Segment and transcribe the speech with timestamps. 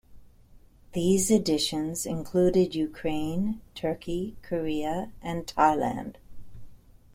[0.93, 6.15] These editions included Ukraine, Turkey, Korea and Thailand.